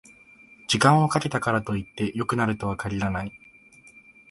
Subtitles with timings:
[0.67, 3.31] 時間をかけたからといって良くなるとは限らない